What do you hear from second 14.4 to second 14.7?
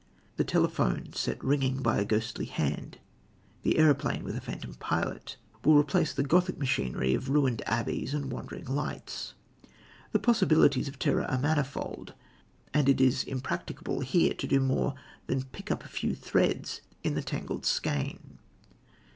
do